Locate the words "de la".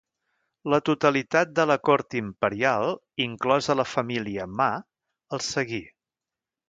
1.59-1.75